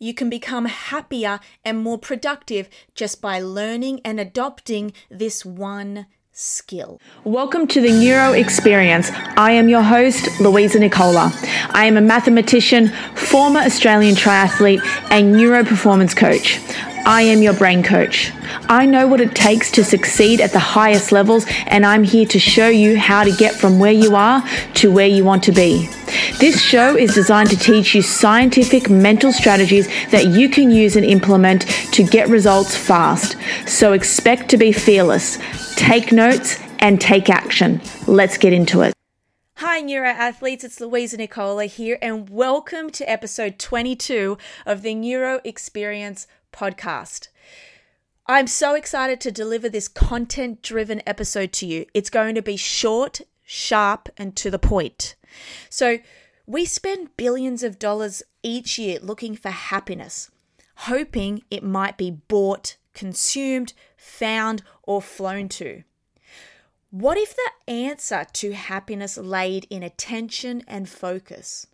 you 0.00 0.14
can 0.14 0.30
become 0.30 0.64
happier 0.64 1.38
and 1.62 1.78
more 1.78 1.98
productive 1.98 2.70
just 2.94 3.20
by 3.20 3.38
learning 3.38 4.00
and 4.02 4.18
adopting 4.18 4.94
this 5.10 5.44
one 5.44 6.06
skill. 6.32 6.98
Welcome 7.24 7.66
to 7.66 7.82
the 7.82 7.92
Neuro 7.92 8.32
Experience. 8.32 9.10
I 9.36 9.52
am 9.52 9.68
your 9.68 9.82
host, 9.82 10.40
Louisa 10.40 10.78
Nicola. 10.78 11.30
I 11.74 11.84
am 11.84 11.98
a 11.98 12.00
mathematician, 12.00 12.88
former 13.14 13.60
Australian 13.60 14.14
triathlete, 14.14 14.80
and 15.10 15.34
neuro 15.34 15.64
performance 15.64 16.14
coach. 16.14 16.58
I 17.04 17.22
am 17.22 17.42
your 17.42 17.54
brain 17.54 17.82
coach. 17.82 18.32
I 18.70 18.86
know 18.86 19.06
what 19.06 19.20
it 19.20 19.34
takes 19.34 19.70
to 19.72 19.84
succeed 19.84 20.40
at 20.40 20.52
the 20.52 20.58
highest 20.58 21.12
levels, 21.12 21.44
and 21.66 21.84
I'm 21.84 22.04
here 22.04 22.26
to 22.26 22.38
show 22.38 22.68
you 22.68 22.98
how 22.98 23.24
to 23.24 23.32
get 23.32 23.54
from 23.54 23.78
where 23.78 23.92
you 23.92 24.16
are 24.16 24.42
to 24.76 24.90
where 24.90 25.06
you 25.06 25.24
want 25.24 25.42
to 25.44 25.52
be. 25.52 25.90
This 26.38 26.60
show 26.60 26.96
is 26.96 27.14
designed 27.14 27.50
to 27.50 27.56
teach 27.56 27.94
you 27.94 28.02
scientific 28.02 28.90
mental 28.90 29.32
strategies 29.32 29.86
that 30.10 30.26
you 30.26 30.48
can 30.48 30.70
use 30.70 30.96
and 30.96 31.04
implement 31.04 31.62
to 31.92 32.02
get 32.02 32.28
results 32.28 32.76
fast. 32.76 33.36
So 33.66 33.92
expect 33.92 34.48
to 34.50 34.56
be 34.56 34.72
fearless, 34.72 35.38
take 35.76 36.12
notes, 36.12 36.58
and 36.80 37.00
take 37.00 37.30
action. 37.30 37.80
Let's 38.06 38.38
get 38.38 38.52
into 38.52 38.82
it. 38.82 38.94
Hi, 39.56 39.80
Neuro 39.80 40.08
Athletes. 40.08 40.64
It's 40.64 40.80
Louisa 40.80 41.18
Nicola 41.18 41.66
here, 41.66 41.98
and 42.00 42.30
welcome 42.30 42.90
to 42.90 43.08
episode 43.08 43.58
22 43.58 44.38
of 44.64 44.82
the 44.82 44.94
Neuro 44.94 45.40
Experience 45.44 46.26
podcast. 46.52 47.28
I'm 48.26 48.46
so 48.46 48.74
excited 48.74 49.20
to 49.20 49.30
deliver 49.30 49.68
this 49.68 49.88
content 49.88 50.62
driven 50.62 51.02
episode 51.06 51.52
to 51.54 51.66
you. 51.66 51.84
It's 51.92 52.10
going 52.10 52.36
to 52.36 52.42
be 52.42 52.56
short, 52.56 53.20
sharp, 53.44 54.08
and 54.16 54.34
to 54.36 54.50
the 54.50 54.58
point. 54.58 55.14
So, 55.68 55.98
we 56.46 56.64
spend 56.64 57.16
billions 57.16 57.62
of 57.62 57.78
dollars 57.78 58.22
each 58.42 58.78
year 58.78 58.98
looking 59.00 59.36
for 59.36 59.50
happiness, 59.50 60.30
hoping 60.76 61.42
it 61.50 61.62
might 61.62 61.96
be 61.96 62.10
bought, 62.10 62.76
consumed, 62.94 63.72
found, 63.96 64.62
or 64.82 65.00
flown 65.00 65.48
to. 65.50 65.84
What 66.90 67.16
if 67.16 67.36
the 67.36 67.72
answer 67.72 68.26
to 68.32 68.52
happiness 68.52 69.16
laid 69.16 69.66
in 69.70 69.84
attention 69.84 70.64
and 70.66 70.88
focus? 70.88 71.68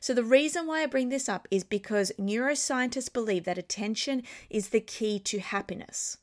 So, 0.00 0.14
the 0.14 0.24
reason 0.24 0.66
why 0.66 0.82
I 0.82 0.86
bring 0.86 1.10
this 1.10 1.28
up 1.28 1.46
is 1.50 1.64
because 1.64 2.12
neuroscientists 2.18 3.12
believe 3.12 3.44
that 3.44 3.58
attention 3.58 4.22
is 4.48 4.70
the 4.70 4.80
key 4.80 5.18
to 5.20 5.40
happiness. 5.40 6.18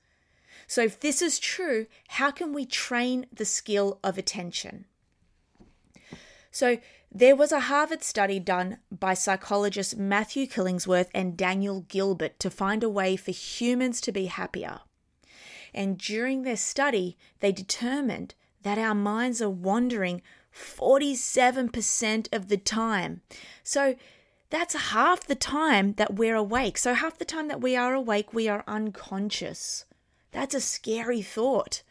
So, 0.65 0.81
if 0.81 0.99
this 0.99 1.21
is 1.21 1.37
true, 1.37 1.85
how 2.07 2.31
can 2.31 2.53
we 2.53 2.65
train 2.65 3.27
the 3.31 3.45
skill 3.45 3.99
of 4.03 4.17
attention? 4.17 4.85
So, 6.53 6.77
there 7.11 7.35
was 7.35 7.51
a 7.51 7.61
Harvard 7.61 8.03
study 8.03 8.39
done 8.39 8.77
by 8.91 9.15
psychologists 9.15 9.95
Matthew 9.95 10.45
Killingsworth 10.45 11.09
and 11.13 11.35
Daniel 11.35 11.81
Gilbert 11.81 12.39
to 12.39 12.51
find 12.51 12.83
a 12.83 12.89
way 12.89 13.15
for 13.15 13.31
humans 13.31 13.99
to 14.01 14.11
be 14.11 14.25
happier. 14.25 14.81
And 15.73 15.97
during 15.97 16.43
their 16.43 16.55
study, 16.55 17.17
they 17.39 17.51
determined 17.51 18.35
that 18.61 18.77
our 18.77 18.93
minds 18.93 19.41
are 19.41 19.49
wandering 19.49 20.21
47% 20.53 22.31
of 22.31 22.49
the 22.49 22.57
time. 22.57 23.21
So 23.63 23.95
that's 24.51 24.75
half 24.75 25.25
the 25.25 25.35
time 25.35 25.93
that 25.93 26.13
we're 26.13 26.35
awake. 26.35 26.77
So, 26.77 26.93
half 26.93 27.17
the 27.17 27.25
time 27.25 27.47
that 27.47 27.61
we 27.61 27.75
are 27.75 27.95
awake, 27.95 28.31
we 28.31 28.47
are 28.47 28.63
unconscious. 28.67 29.85
That's 30.31 30.53
a 30.53 30.61
scary 30.61 31.23
thought. 31.23 31.81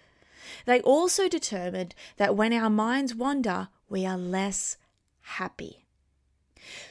They 0.67 0.81
also 0.83 1.29
determined 1.29 1.95
that 2.17 2.37
when 2.37 2.53
our 2.53 2.71
minds 2.71 3.15
wander, 3.15 3.69
we 3.93 4.07
are 4.07 4.17
less 4.17 4.79
happy. 5.21 5.85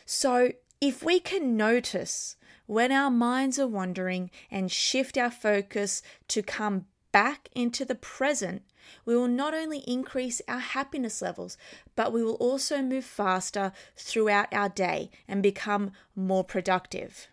So, 0.06 0.52
if 0.80 1.02
we 1.04 1.20
can 1.20 1.58
notice 1.58 2.36
when 2.68 2.92
our 2.92 3.10
minds 3.10 3.58
are 3.58 3.68
wandering 3.68 4.30
and 4.52 4.72
shift 4.72 5.18
our 5.18 5.32
focus 5.32 6.04
to 6.28 6.44
come 6.44 6.86
back 7.12 7.50
into 7.56 7.86
the 7.86 7.96
present, 7.96 8.62
we 9.04 9.16
will 9.16 9.28
not 9.28 9.56
only 9.56 9.80
increase 9.80 10.44
our 10.48 10.60
happiness 10.60 11.24
levels, 11.24 11.58
but 11.96 12.14
we 12.14 12.24
will 12.24 12.36
also 12.36 12.84
move 12.84 13.06
faster 13.06 13.74
throughout 13.98 14.54
our 14.54 14.70
day 14.70 15.10
and 15.28 15.42
become 15.42 15.92
more 16.16 16.44
productive. 16.44 17.30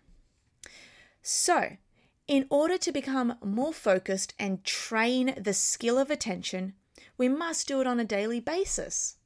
So, 1.21 1.77
in 2.27 2.47
order 2.49 2.79
to 2.79 2.91
become 2.91 3.35
more 3.43 3.73
focused 3.73 4.33
and 4.39 4.63
train 4.63 5.35
the 5.37 5.53
skill 5.53 5.99
of 5.99 6.09
attention, 6.09 6.73
we 7.19 7.29
must 7.29 7.67
do 7.67 7.81
it 7.81 7.87
on 7.87 7.99
a 7.99 8.05
daily 8.05 8.39
basis. 8.39 9.18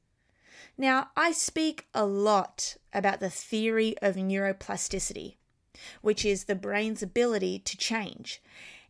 Now, 0.76 1.10
I 1.16 1.32
speak 1.32 1.86
a 1.94 2.04
lot 2.04 2.76
about 2.92 3.20
the 3.20 3.30
theory 3.30 3.94
of 4.02 4.16
neuroplasticity, 4.16 5.36
which 6.02 6.24
is 6.24 6.44
the 6.44 6.54
brain's 6.54 7.02
ability 7.02 7.60
to 7.60 7.76
change. 7.76 8.42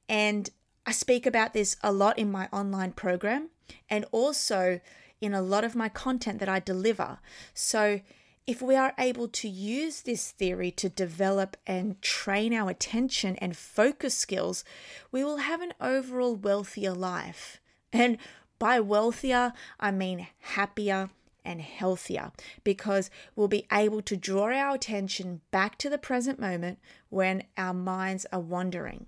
And 0.08 0.48
I 0.86 0.92
speak 0.92 1.26
about 1.26 1.52
this 1.52 1.76
a 1.82 1.92
lot 1.92 2.18
in 2.18 2.30
my 2.30 2.48
online 2.52 2.92
program 2.92 3.50
and 3.90 4.06
also 4.12 4.80
in 5.20 5.34
a 5.34 5.42
lot 5.42 5.64
of 5.64 5.74
my 5.74 5.88
content 5.88 6.38
that 6.40 6.48
I 6.48 6.60
deliver. 6.60 7.18
So, 7.52 8.00
if 8.46 8.60
we 8.60 8.76
are 8.76 8.92
able 8.98 9.28
to 9.28 9.48
use 9.48 10.02
this 10.02 10.30
theory 10.30 10.70
to 10.72 10.90
develop 10.90 11.56
and 11.66 12.00
train 12.02 12.52
our 12.52 12.68
attention 12.68 13.36
and 13.36 13.56
focus 13.56 14.14
skills, 14.14 14.64
we 15.10 15.24
will 15.24 15.38
have 15.38 15.62
an 15.62 15.72
overall 15.80 16.36
wealthier 16.36 16.92
life. 16.92 17.58
And 17.90 18.18
by 18.58 18.80
wealthier, 18.80 19.54
I 19.80 19.92
mean 19.92 20.26
happier 20.40 21.08
and 21.44 21.60
healthier 21.60 22.32
because 22.62 23.10
we'll 23.36 23.48
be 23.48 23.66
able 23.72 24.02
to 24.02 24.16
draw 24.16 24.52
our 24.52 24.74
attention 24.74 25.40
back 25.50 25.78
to 25.78 25.90
the 25.90 25.98
present 25.98 26.38
moment 26.38 26.78
when 27.10 27.44
our 27.56 27.74
minds 27.74 28.26
are 28.32 28.40
wandering. 28.40 29.06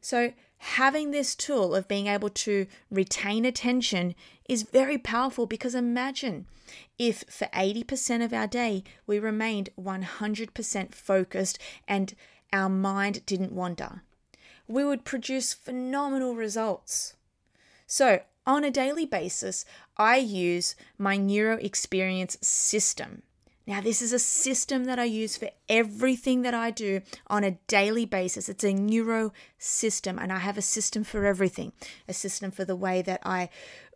So, 0.00 0.32
having 0.58 1.10
this 1.10 1.34
tool 1.34 1.74
of 1.74 1.88
being 1.88 2.06
able 2.06 2.30
to 2.30 2.66
retain 2.90 3.44
attention 3.44 4.14
is 4.48 4.62
very 4.62 4.98
powerful 4.98 5.46
because 5.46 5.74
imagine 5.74 6.46
if 6.98 7.24
for 7.28 7.46
80% 7.48 8.24
of 8.24 8.32
our 8.32 8.46
day 8.46 8.84
we 9.06 9.18
remained 9.18 9.70
100% 9.78 10.94
focused 10.94 11.58
and 11.86 12.14
our 12.52 12.68
mind 12.68 13.24
didn't 13.26 13.52
wander. 13.52 14.02
We 14.66 14.84
would 14.84 15.04
produce 15.04 15.52
phenomenal 15.52 16.34
results. 16.34 17.14
So, 17.86 18.20
on 18.50 18.64
a 18.64 18.70
daily 18.70 19.06
basis, 19.06 19.64
I 19.96 20.16
use 20.16 20.74
my 20.98 21.16
neuro 21.16 21.56
experience 21.56 22.36
system. 22.40 23.22
Now, 23.66 23.80
this 23.80 24.02
is 24.02 24.12
a 24.12 24.18
system 24.18 24.84
that 24.86 24.98
I 24.98 25.04
use 25.04 25.36
for 25.36 25.50
everything 25.68 26.42
that 26.42 26.54
I 26.54 26.72
do 26.72 27.02
on 27.28 27.44
a 27.44 27.52
daily 27.68 28.04
basis. 28.04 28.48
It's 28.48 28.64
a 28.64 28.74
neuro 28.74 29.32
system, 29.58 30.18
and 30.18 30.32
I 30.32 30.38
have 30.38 30.58
a 30.58 30.62
system 30.62 31.04
for 31.04 31.24
everything 31.24 31.72
a 32.08 32.12
system 32.12 32.50
for 32.50 32.64
the 32.64 32.74
way 32.74 33.02
that 33.02 33.20
I 33.24 33.48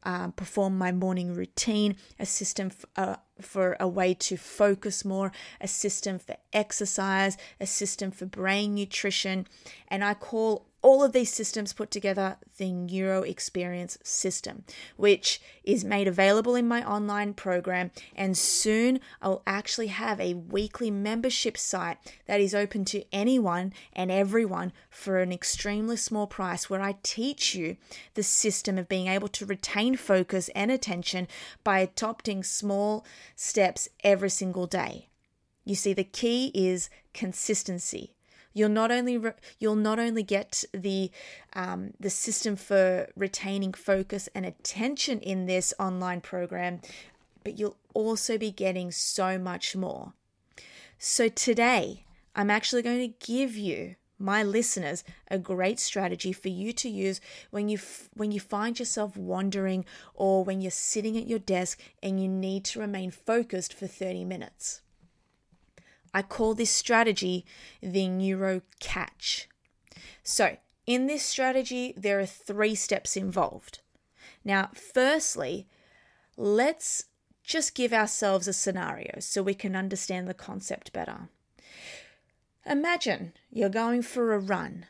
um, 0.04 0.32
perform 0.32 0.78
my 0.78 0.92
morning 0.92 1.34
routine, 1.34 1.96
a 2.20 2.26
system 2.26 2.68
f- 2.68 2.84
uh, 2.96 3.16
for 3.40 3.76
a 3.80 3.88
way 3.88 4.14
to 4.14 4.36
focus 4.36 5.04
more, 5.04 5.32
a 5.60 5.66
system 5.66 6.18
for 6.18 6.36
exercise, 6.52 7.36
a 7.58 7.66
system 7.66 8.10
for 8.10 8.26
brain 8.26 8.74
nutrition, 8.74 9.46
and 9.88 10.04
I 10.04 10.14
call 10.14 10.66
all 10.84 11.02
of 11.02 11.12
these 11.12 11.32
systems 11.32 11.72
put 11.72 11.90
together 11.90 12.36
the 12.58 12.70
Neuro 12.70 13.22
Experience 13.22 13.96
system, 14.02 14.64
which 14.98 15.40
is 15.64 15.82
made 15.82 16.06
available 16.06 16.54
in 16.54 16.68
my 16.68 16.86
online 16.86 17.32
program. 17.32 17.90
And 18.14 18.36
soon 18.36 19.00
I'll 19.22 19.42
actually 19.46 19.86
have 19.86 20.20
a 20.20 20.34
weekly 20.34 20.90
membership 20.90 21.56
site 21.56 21.96
that 22.26 22.42
is 22.42 22.54
open 22.54 22.84
to 22.86 23.02
anyone 23.12 23.72
and 23.94 24.10
everyone 24.10 24.74
for 24.90 25.20
an 25.20 25.32
extremely 25.32 25.96
small 25.96 26.26
price, 26.26 26.68
where 26.68 26.82
I 26.82 26.96
teach 27.02 27.54
you 27.54 27.78
the 28.12 28.22
system 28.22 28.76
of 28.76 28.86
being 28.86 29.06
able 29.06 29.28
to 29.28 29.46
retain 29.46 29.96
focus 29.96 30.50
and 30.54 30.70
attention 30.70 31.28
by 31.64 31.78
adopting 31.78 32.44
small 32.44 33.06
steps 33.34 33.88
every 34.04 34.30
single 34.30 34.66
day. 34.66 35.08
You 35.64 35.76
see, 35.76 35.94
the 35.94 36.04
key 36.04 36.50
is 36.54 36.90
consistency 37.14 38.13
You'll 38.54 38.70
not 38.70 38.92
only 38.92 39.18
re- 39.18 39.32
you'll 39.58 39.74
not 39.74 39.98
only 39.98 40.22
get 40.22 40.64
the 40.72 41.10
um, 41.52 41.92
the 41.98 42.08
system 42.08 42.54
for 42.56 43.08
retaining 43.16 43.74
focus 43.74 44.28
and 44.34 44.46
attention 44.46 45.18
in 45.20 45.46
this 45.46 45.74
online 45.78 46.20
program, 46.20 46.80
but 47.42 47.58
you'll 47.58 47.76
also 47.92 48.38
be 48.38 48.52
getting 48.52 48.92
so 48.92 49.38
much 49.38 49.76
more. 49.76 50.14
So 50.98 51.28
today, 51.28 52.04
I'm 52.34 52.50
actually 52.50 52.82
going 52.82 53.00
to 53.00 53.26
give 53.26 53.56
you 53.56 53.96
my 54.18 54.42
listeners 54.42 55.02
a 55.28 55.38
great 55.38 55.80
strategy 55.80 56.32
for 56.32 56.48
you 56.48 56.72
to 56.72 56.88
use 56.88 57.20
when 57.50 57.68
you 57.68 57.78
f- 57.78 58.08
when 58.14 58.30
you 58.30 58.38
find 58.38 58.78
yourself 58.78 59.16
wandering 59.16 59.84
or 60.14 60.44
when 60.44 60.60
you're 60.60 60.70
sitting 60.70 61.18
at 61.18 61.26
your 61.26 61.40
desk 61.40 61.80
and 62.02 62.22
you 62.22 62.28
need 62.28 62.64
to 62.64 62.78
remain 62.80 63.10
focused 63.10 63.74
for 63.74 63.88
30 63.88 64.24
minutes. 64.24 64.80
I 66.14 66.22
call 66.22 66.54
this 66.54 66.70
strategy 66.70 67.44
the 67.82 68.08
neuro 68.08 68.62
catch. 68.78 69.48
So, 70.22 70.56
in 70.86 71.06
this 71.06 71.24
strategy, 71.24 71.92
there 71.96 72.20
are 72.20 72.26
three 72.26 72.76
steps 72.76 73.16
involved. 73.16 73.80
Now, 74.44 74.70
firstly, 74.74 75.66
let's 76.36 77.06
just 77.42 77.74
give 77.74 77.92
ourselves 77.92 78.46
a 78.46 78.52
scenario 78.52 79.18
so 79.18 79.42
we 79.42 79.54
can 79.54 79.74
understand 79.74 80.28
the 80.28 80.34
concept 80.34 80.92
better. 80.92 81.28
imagine 82.64 83.32
you're 83.50 83.68
going 83.68 84.00
for 84.00 84.32
a 84.32 84.38
run. 84.38 84.86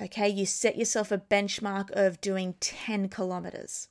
Okay, 0.00 0.28
you 0.28 0.44
set 0.44 0.76
yourself 0.76 1.12
a 1.12 1.18
benchmark 1.18 1.90
of 1.92 2.20
doing 2.20 2.54
10 2.58 3.08
kilometers. 3.08 3.88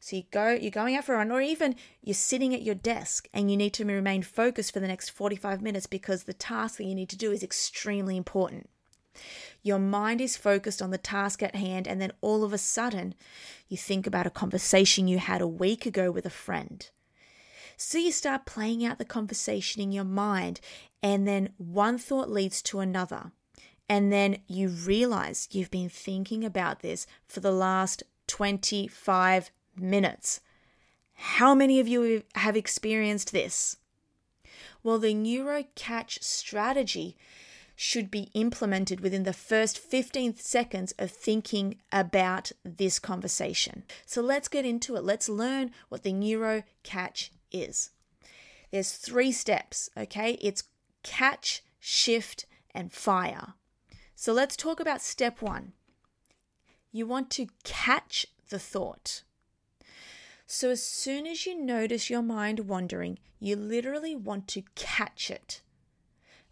So 0.00 0.16
you 0.16 0.24
go, 0.30 0.50
you're 0.50 0.70
going 0.70 0.94
out 0.96 1.04
for 1.04 1.14
a 1.14 1.18
run, 1.18 1.32
or 1.32 1.40
even 1.40 1.76
you're 2.02 2.14
sitting 2.14 2.54
at 2.54 2.62
your 2.62 2.74
desk 2.74 3.26
and 3.32 3.50
you 3.50 3.56
need 3.56 3.72
to 3.74 3.84
remain 3.84 4.22
focused 4.22 4.72
for 4.72 4.80
the 4.80 4.86
next 4.86 5.10
45 5.10 5.62
minutes 5.62 5.86
because 5.86 6.24
the 6.24 6.34
task 6.34 6.76
that 6.76 6.84
you 6.84 6.94
need 6.94 7.08
to 7.08 7.16
do 7.16 7.32
is 7.32 7.42
extremely 7.42 8.16
important. 8.18 8.68
Your 9.62 9.78
mind 9.78 10.20
is 10.20 10.36
focused 10.36 10.82
on 10.82 10.90
the 10.90 10.98
task 10.98 11.42
at 11.42 11.56
hand, 11.56 11.88
and 11.88 12.00
then 12.00 12.12
all 12.20 12.44
of 12.44 12.52
a 12.52 12.58
sudden, 12.58 13.14
you 13.66 13.78
think 13.78 14.06
about 14.06 14.26
a 14.26 14.30
conversation 14.30 15.08
you 15.08 15.18
had 15.18 15.40
a 15.40 15.48
week 15.48 15.86
ago 15.86 16.10
with 16.10 16.26
a 16.26 16.30
friend. 16.30 16.88
So 17.78 17.98
you 17.98 18.12
start 18.12 18.46
playing 18.46 18.84
out 18.84 18.98
the 18.98 19.04
conversation 19.04 19.80
in 19.80 19.90
your 19.90 20.04
mind, 20.04 20.60
and 21.02 21.26
then 21.26 21.54
one 21.56 21.96
thought 21.96 22.30
leads 22.30 22.60
to 22.62 22.80
another. 22.80 23.32
And 23.88 24.12
then 24.12 24.38
you 24.46 24.68
realize 24.68 25.48
you've 25.52 25.70
been 25.70 25.88
thinking 25.88 26.44
about 26.44 26.80
this 26.80 27.06
for 27.26 27.40
the 27.40 27.52
last 27.52 28.02
25 28.26 29.50
minutes. 29.76 30.40
How 31.14 31.54
many 31.54 31.80
of 31.80 31.88
you 31.88 32.24
have 32.34 32.56
experienced 32.56 33.32
this? 33.32 33.76
Well, 34.82 34.98
the 34.98 35.14
NeuroCatch 35.14 36.22
strategy 36.22 37.16
should 37.74 38.10
be 38.10 38.30
implemented 38.32 39.00
within 39.00 39.24
the 39.24 39.32
first 39.32 39.78
15 39.78 40.36
seconds 40.36 40.94
of 40.98 41.10
thinking 41.10 41.76
about 41.92 42.52
this 42.64 42.98
conversation. 42.98 43.84
So 44.06 44.22
let's 44.22 44.48
get 44.48 44.64
into 44.64 44.96
it. 44.96 45.04
Let's 45.04 45.28
learn 45.28 45.70
what 45.90 46.02
the 46.02 46.12
NeuroCatch 46.12 47.30
is. 47.52 47.90
There's 48.70 48.92
three 48.92 49.30
steps, 49.30 49.90
okay? 49.96 50.32
It's 50.40 50.64
catch, 51.02 51.62
shift, 51.78 52.46
and 52.74 52.92
fire. 52.92 53.54
So 54.18 54.32
let's 54.32 54.56
talk 54.56 54.80
about 54.80 55.02
step 55.02 55.42
one. 55.42 55.74
You 56.90 57.06
want 57.06 57.30
to 57.32 57.48
catch 57.64 58.26
the 58.48 58.58
thought. 58.58 59.22
So, 60.46 60.70
as 60.70 60.82
soon 60.82 61.26
as 61.26 61.44
you 61.44 61.60
notice 61.60 62.08
your 62.08 62.22
mind 62.22 62.60
wandering, 62.60 63.18
you 63.38 63.56
literally 63.56 64.16
want 64.16 64.48
to 64.48 64.62
catch 64.74 65.30
it. 65.30 65.60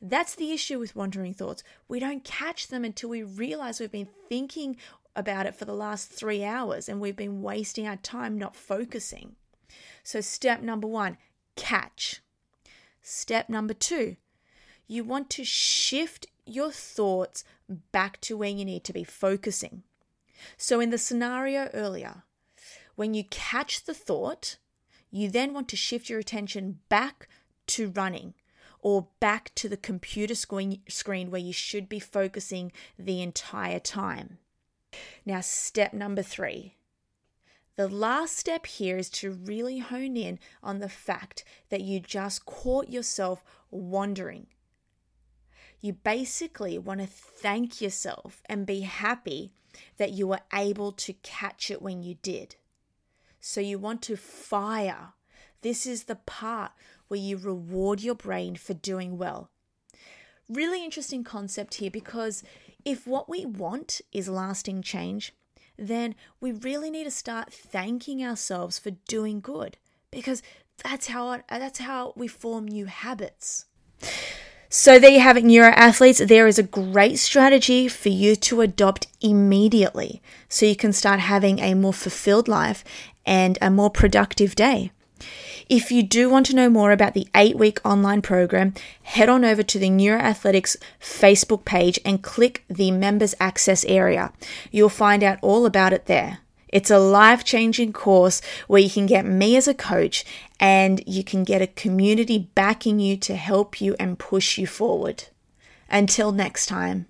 That's 0.02 0.34
the 0.34 0.52
issue 0.52 0.78
with 0.78 0.94
wandering 0.94 1.32
thoughts. 1.32 1.62
We 1.88 2.00
don't 2.00 2.22
catch 2.22 2.69
them 2.69 2.84
until 2.84 3.08
we 3.08 3.22
realize 3.22 3.81
we've 3.81 3.90
been 3.90 4.08
thinking 4.28 4.76
about 5.17 5.46
it 5.46 5.55
for 5.55 5.64
the 5.64 5.72
last 5.72 6.10
three 6.10 6.44
hours 6.44 6.88
and 6.88 7.00
we've 7.00 7.17
been 7.17 7.40
wasting 7.40 7.87
our 7.87 7.96
time 7.96 8.37
not 8.37 8.56
focusing. 8.56 9.37
So, 10.02 10.20
step 10.20 10.60
number 10.60 10.87
one 10.88 11.17
catch. 11.56 12.20
Step 13.00 13.49
number 13.49 13.75
two, 13.75 14.17
you 14.87 15.02
want 15.02 15.31
to 15.31 15.44
shift 15.44 16.26
your 16.46 16.70
thoughts 16.70 17.44
back 17.69 18.20
to 18.22 18.37
where 18.37 18.50
you 18.50 18.64
need 18.64 18.84
to 18.84 18.93
be 18.93 19.05
focusing. 19.05 19.82
So, 20.56 20.81
in 20.81 20.90
the 20.90 20.99
scenario 20.99 21.70
earlier, 21.72 22.25
when 22.96 23.14
you 23.14 23.25
catch 23.25 23.84
the 23.84 23.94
thought, 23.94 24.58
you 25.11 25.31
then 25.31 25.55
want 25.55 25.69
to 25.69 25.76
shift 25.76 26.08
your 26.08 26.19
attention 26.19 26.81
back 26.88 27.28
to 27.69 27.90
running 27.90 28.34
or 28.81 29.08
back 29.19 29.50
to 29.55 29.69
the 29.69 29.76
computer 29.76 30.34
screen 30.34 31.31
where 31.31 31.40
you 31.40 31.52
should 31.52 31.88
be 31.88 31.99
focusing 31.99 32.70
the 32.99 33.22
entire 33.22 33.81
time. 33.81 34.38
Now, 35.25 35.40
step 35.40 35.93
number 35.93 36.22
three. 36.22 36.76
The 37.76 37.88
last 37.88 38.37
step 38.37 38.67
here 38.67 38.99
is 38.99 39.10
to 39.10 39.32
really 39.32 39.78
hone 39.78 40.17
in 40.17 40.38
on 40.62 40.78
the 40.78 40.88
fact 40.88 41.44
that 41.70 41.81
you 41.81 41.99
just 41.99 42.46
caught 42.46 42.88
yourself 42.88 43.43
wandering. 43.70 44.46
You 45.84 45.92
basically 45.92 46.78
want 46.78 47.02
to 47.02 47.06
thank 47.06 47.82
yourself 47.82 48.40
and 48.46 48.64
be 48.64 48.81
happy 48.81 49.52
that 49.98 50.12
you 50.12 50.26
were 50.26 50.40
able 50.50 50.92
to 50.92 51.12
catch 51.12 51.70
it 51.70 51.82
when 51.82 52.02
you 52.02 52.14
did. 52.22 52.56
So 53.38 53.60
you 53.60 53.78
want 53.78 54.00
to 54.04 54.16
fire. 54.16 55.12
This 55.60 55.84
is 55.84 56.04
the 56.04 56.14
part 56.14 56.72
where 57.08 57.20
you 57.20 57.36
reward 57.36 58.00
your 58.00 58.14
brain 58.14 58.56
for 58.56 58.72
doing 58.72 59.19
well. 59.19 59.50
Really 60.48 60.82
interesting 60.82 61.22
concept 61.22 61.75
here 61.75 61.90
because 61.90 62.42
if 62.86 63.06
what 63.06 63.28
we 63.28 63.44
want 63.44 64.00
is 64.10 64.26
lasting 64.26 64.81
change, 64.81 65.34
then 65.76 66.14
we 66.40 66.50
really 66.50 66.90
need 66.90 67.04
to 67.04 67.10
start 67.10 67.52
thanking 67.52 68.25
ourselves 68.25 68.78
for 68.78 68.92
doing 69.06 69.38
good 69.38 69.76
because 70.10 70.42
that's 70.82 71.08
how 71.08 71.42
that's 71.50 71.81
how 71.81 72.14
we 72.16 72.26
form 72.26 72.66
new 72.66 72.86
habits. 72.86 73.66
So 74.76 74.98
there 74.98 75.12
you 75.12 75.20
have 75.20 75.36
it, 75.36 75.44
neuro 75.44 75.68
athletes. 75.68 76.18
There 76.18 76.48
is 76.48 76.58
a 76.58 76.64
great 76.64 77.20
strategy 77.20 77.86
for 77.86 78.08
you 78.08 78.34
to 78.34 78.60
adopt 78.60 79.06
immediately 79.20 80.20
so 80.48 80.66
you 80.66 80.74
can 80.74 80.92
start 80.92 81.20
having 81.20 81.60
a 81.60 81.74
more 81.74 81.92
fulfilled 81.92 82.48
life 82.48 82.82
and 83.24 83.56
a 83.62 83.70
more 83.70 83.88
productive 83.88 84.56
day. 84.56 84.90
If 85.68 85.92
you 85.92 86.02
do 86.02 86.28
want 86.28 86.46
to 86.46 86.56
know 86.56 86.68
more 86.68 86.90
about 86.90 87.14
the 87.14 87.28
eight 87.36 87.56
week 87.56 87.78
online 87.84 88.20
program, 88.20 88.74
head 89.04 89.28
on 89.28 89.44
over 89.44 89.62
to 89.62 89.78
the 89.78 89.90
Neuroathletics 89.90 90.76
Facebook 91.00 91.64
page 91.64 92.00
and 92.04 92.20
click 92.20 92.64
the 92.68 92.90
members 92.90 93.36
access 93.38 93.84
area. 93.84 94.32
You'll 94.72 94.88
find 94.88 95.22
out 95.22 95.38
all 95.40 95.66
about 95.66 95.92
it 95.92 96.06
there. 96.06 96.40
It's 96.74 96.90
a 96.90 96.98
life 96.98 97.44
changing 97.44 97.92
course 97.92 98.42
where 98.66 98.82
you 98.82 98.90
can 98.90 99.06
get 99.06 99.24
me 99.24 99.56
as 99.56 99.68
a 99.68 99.74
coach 99.74 100.24
and 100.58 101.00
you 101.06 101.22
can 101.22 101.44
get 101.44 101.62
a 101.62 101.68
community 101.68 102.50
backing 102.56 102.98
you 102.98 103.16
to 103.18 103.36
help 103.36 103.80
you 103.80 103.94
and 104.00 104.18
push 104.18 104.58
you 104.58 104.66
forward. 104.66 105.28
Until 105.88 106.32
next 106.32 106.66
time. 106.66 107.06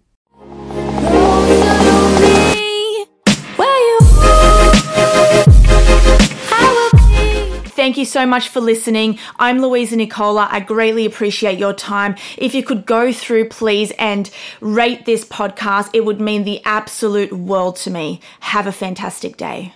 Thank 7.84 7.98
you 7.98 8.06
so 8.06 8.24
much 8.24 8.48
for 8.48 8.62
listening. 8.62 9.18
I'm 9.38 9.60
Louisa 9.60 9.96
Nicola. 9.96 10.48
I 10.50 10.60
greatly 10.60 11.04
appreciate 11.04 11.58
your 11.58 11.74
time. 11.74 12.16
If 12.38 12.54
you 12.54 12.62
could 12.62 12.86
go 12.86 13.12
through, 13.12 13.50
please, 13.50 13.92
and 13.98 14.30
rate 14.62 15.04
this 15.04 15.22
podcast, 15.22 15.90
it 15.92 16.06
would 16.06 16.18
mean 16.18 16.44
the 16.44 16.64
absolute 16.64 17.30
world 17.30 17.76
to 17.84 17.90
me. 17.90 18.20
Have 18.40 18.66
a 18.66 18.72
fantastic 18.72 19.36
day. 19.36 19.74